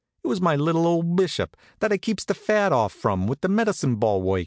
It 0.23 0.27
was 0.27 0.41
my 0.41 0.55
little 0.55 0.87
old 0.87 1.15
Bishop, 1.15 1.55
that 1.77 1.91
I 1.91 1.97
keeps 1.99 2.25
the 2.25 2.33
fat 2.33 2.73
off 2.73 2.91
from 2.91 3.27
with 3.27 3.41
the 3.41 3.49
medicine 3.49 3.97
ball 3.97 4.19
work. 4.23 4.39